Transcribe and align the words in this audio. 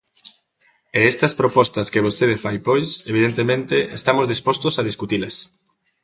E 0.97 0.99
estas 1.11 1.33
propostas 1.41 1.87
que 1.91 2.05
vostede 2.07 2.41
fai 2.43 2.57
pois, 2.67 2.87
evidentemente, 3.11 3.75
estamos 3.99 4.25
dispostos 4.33 4.73
a 4.75 4.87
discutilas. 4.89 5.35